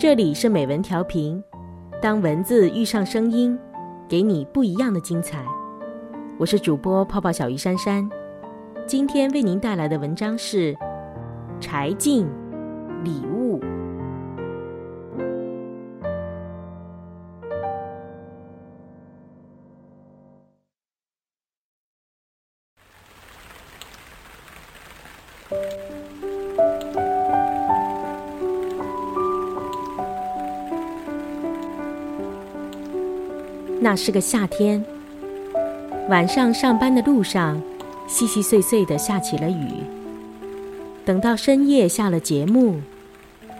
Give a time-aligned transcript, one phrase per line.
[0.00, 1.44] 这里是美文调频，
[2.00, 3.58] 当文字遇上声音，
[4.08, 5.44] 给你不一样的精彩。
[6.38, 8.08] 我是主播泡泡小鱼珊珊，
[8.86, 10.72] 今天为您带来的文章是
[11.60, 12.26] 《柴静
[13.04, 13.60] 礼物》。
[33.82, 34.84] 那是个夏天，
[36.10, 37.58] 晚上上班的路上，
[38.06, 39.68] 细细碎碎的下起了雨。
[41.02, 42.78] 等到深夜下了节目，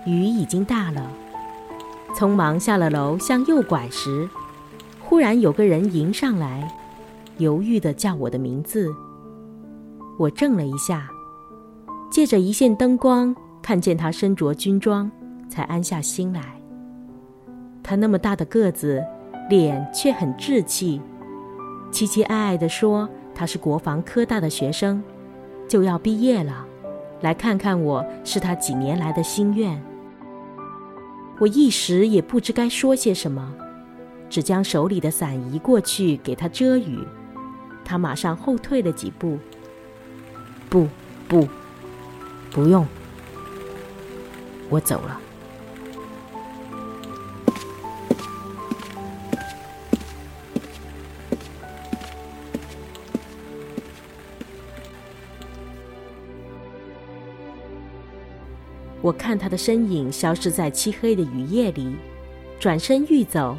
[0.05, 1.11] 雨已经大了。
[2.15, 4.29] 匆忙下了楼，向右拐时，
[5.01, 6.71] 忽然有个人迎上来，
[7.39, 8.93] 犹豫的叫我的名字。
[10.19, 11.09] 我怔了一下，
[12.11, 15.11] 借着一线灯光，看见他身着军装，
[15.49, 16.43] 才安下心来。
[17.83, 19.03] 他那么大的个子。
[19.51, 21.03] 脸却很稚气，
[21.91, 25.03] 期期爱爱地说：“他是国防科大的学生，
[25.69, 26.65] 就要毕业了，
[27.21, 29.83] 来看看我是他几年来的心愿。”
[31.41, 33.53] 我一时也不知该说些什么，
[34.29, 37.01] 只将手里的伞移过去给他遮雨。
[37.85, 39.37] 他马上后退了几步
[40.71, 40.87] ：“不，
[41.27, 41.49] 不，
[42.53, 42.87] 不用，
[44.69, 45.21] 我走了。”
[59.03, 61.95] 我看他的身影消失在漆黑的雨夜里，
[62.59, 63.57] 转身欲走，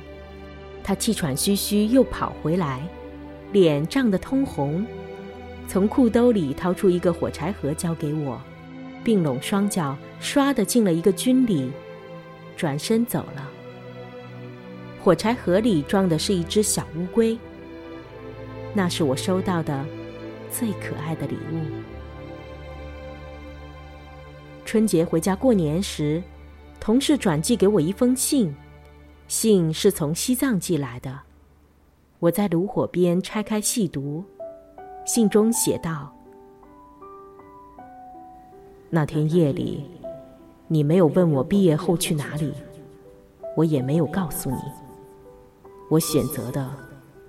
[0.84, 2.82] 他气喘吁吁又跑回来，
[3.52, 4.86] 脸涨得通红，
[5.68, 8.40] 从裤兜里掏出一个火柴盒交给我，
[9.04, 11.72] 并拢双脚，唰的进了一个军礼，
[12.56, 13.50] 转身走了。
[15.04, 17.36] 火柴盒里装的是一只小乌龟，
[18.76, 19.84] 那是我收到的
[20.52, 22.01] 最可爱的礼物。
[24.72, 26.24] 春节回家过年时，
[26.80, 28.56] 同事转寄给我一封信，
[29.28, 31.20] 信是从西藏寄来的。
[32.20, 34.24] 我在炉火边拆开细读，
[35.06, 36.16] 信中写道
[38.90, 39.84] ：“那天夜里，
[40.70, 42.54] 你没有问我毕业后去哪里，
[43.58, 44.56] 我也没有告诉你。
[45.90, 46.74] 我选择的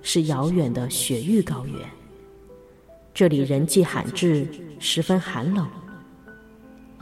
[0.01, 1.77] 是遥远的雪域高原，
[3.13, 4.47] 这里人迹罕至，
[4.79, 5.67] 十分寒冷。”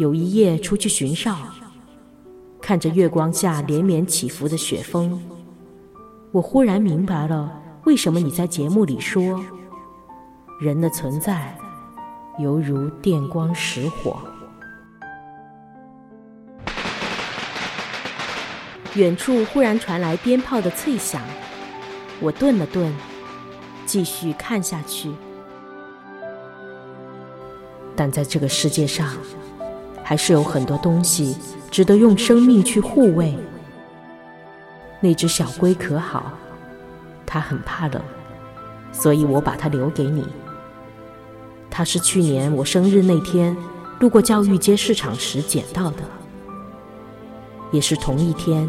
[0.01, 1.37] 有一夜出去巡哨，
[2.59, 5.21] 看着月光下连绵起伏的雪峰，
[6.31, 9.39] 我忽然明白了为什么你在节目里说，
[10.59, 11.55] 人的存在
[12.39, 14.17] 犹如电光石火。
[18.95, 21.21] 远处忽然传来鞭炮的脆响，
[22.19, 22.91] 我顿了顿，
[23.85, 25.11] 继续看下去。
[27.95, 29.07] 但在这个世界上。
[30.11, 31.37] 还是有很多东西
[31.69, 33.33] 值得用生命去护卫。
[34.99, 36.33] 那只小龟可好？
[37.25, 38.01] 它很怕冷，
[38.91, 40.27] 所以我把它留给你。
[41.69, 43.55] 它是去年我生日那天
[44.01, 46.03] 路过教育街市场时捡到的，
[47.71, 48.67] 也是同一天，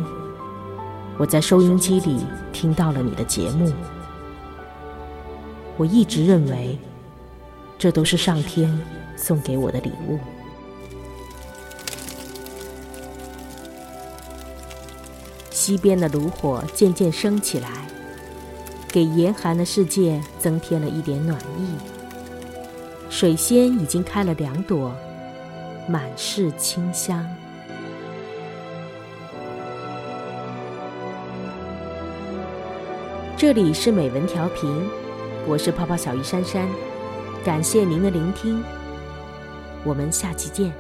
[1.19, 2.21] 我在收音机里
[2.53, 3.73] 听到了你的节目。
[5.77, 6.79] 我一直认为，
[7.77, 8.81] 这都是上天
[9.17, 10.21] 送给我的礼物。
[15.65, 17.69] 西边的炉火渐渐升起来，
[18.89, 21.77] 给严寒的世界增添了一点暖意。
[23.09, 24.93] 水仙已经开了两朵，
[25.87, 27.25] 满是清香。
[33.37, 34.69] 这里是美文调频，
[35.47, 36.69] 我是泡泡小鱼珊珊，
[37.45, 38.61] 感谢您的聆听，
[39.85, 40.73] 我们下期见。